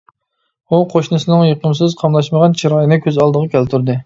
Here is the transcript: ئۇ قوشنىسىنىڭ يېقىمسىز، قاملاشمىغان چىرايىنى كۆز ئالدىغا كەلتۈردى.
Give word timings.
ئۇ 0.75 0.79
قوشنىسىنىڭ 0.93 1.43
يېقىمسىز، 1.49 1.93
قاملاشمىغان 2.01 2.59
چىرايىنى 2.63 3.01
كۆز 3.07 3.21
ئالدىغا 3.27 3.53
كەلتۈردى. 3.57 3.99